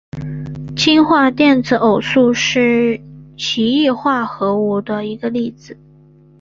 [0.75, 2.99] 氢化电子偶素是
[3.37, 5.77] 奇异化合物的一个例子。